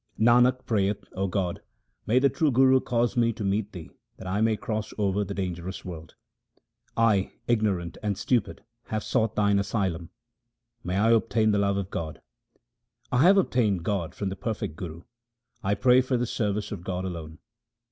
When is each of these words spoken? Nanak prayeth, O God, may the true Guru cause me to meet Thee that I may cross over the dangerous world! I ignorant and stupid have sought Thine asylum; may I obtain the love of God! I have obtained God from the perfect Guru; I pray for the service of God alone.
Nanak 0.19 0.65
prayeth, 0.65 1.03
O 1.13 1.27
God, 1.27 1.61
may 2.07 2.17
the 2.17 2.27
true 2.27 2.49
Guru 2.51 2.79
cause 2.79 3.15
me 3.15 3.31
to 3.33 3.43
meet 3.43 3.71
Thee 3.71 3.91
that 4.17 4.25
I 4.25 4.41
may 4.41 4.57
cross 4.57 4.95
over 4.97 5.23
the 5.23 5.35
dangerous 5.35 5.85
world! 5.85 6.15
I 6.97 7.33
ignorant 7.47 7.99
and 8.01 8.17
stupid 8.17 8.63
have 8.87 9.03
sought 9.03 9.35
Thine 9.35 9.59
asylum; 9.59 10.09
may 10.83 10.97
I 10.97 11.11
obtain 11.11 11.51
the 11.51 11.59
love 11.59 11.77
of 11.77 11.91
God! 11.91 12.19
I 13.11 13.21
have 13.21 13.37
obtained 13.37 13.83
God 13.83 14.15
from 14.15 14.29
the 14.29 14.35
perfect 14.35 14.75
Guru; 14.75 15.03
I 15.61 15.75
pray 15.75 16.01
for 16.01 16.17
the 16.17 16.25
service 16.25 16.71
of 16.71 16.83
God 16.83 17.05
alone. 17.05 17.37